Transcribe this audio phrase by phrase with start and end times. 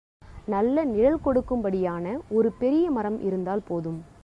[0.45, 3.99] நல்ல நிழல் கொடுக்கும்படியான ஒரு பெரிய மரம் இருந்தால் போதும்.